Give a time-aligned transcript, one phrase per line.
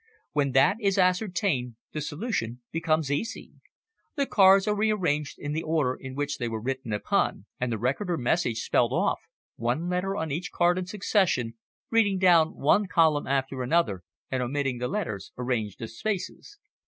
[0.31, 3.51] When that is ascertained the solution becomes easy.
[4.15, 7.77] The cards are rearranged in the order in which they were written upon, and the
[7.77, 9.19] record or message spelt off,
[9.57, 11.53] one letter on each card in succession,
[11.91, 14.01] reading down one column after another
[14.31, 16.57] and omitting the letter arranged as spaces."